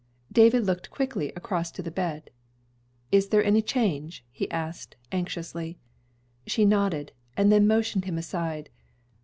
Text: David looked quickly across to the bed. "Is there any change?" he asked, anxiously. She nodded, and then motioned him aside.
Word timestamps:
David 0.31 0.65
looked 0.65 0.89
quickly 0.89 1.31
across 1.35 1.69
to 1.69 1.83
the 1.83 1.91
bed. 1.91 2.31
"Is 3.11 3.27
there 3.29 3.43
any 3.43 3.61
change?" 3.61 4.25
he 4.31 4.49
asked, 4.49 4.95
anxiously. 5.11 5.77
She 6.47 6.65
nodded, 6.65 7.11
and 7.37 7.51
then 7.51 7.67
motioned 7.67 8.05
him 8.05 8.17
aside. 8.17 8.71